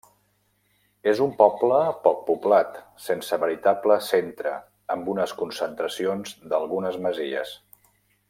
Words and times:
És 1.09 1.19
un 1.25 1.33
poble 1.41 1.81
poc 2.07 2.23
poblat, 2.29 2.79
sense 3.09 3.39
veritable 3.43 3.99
centre 4.07 4.55
amb 4.95 5.13
unes 5.15 5.37
concentracions 5.43 6.35
d'algunes 6.55 6.99
masies. 7.09 7.55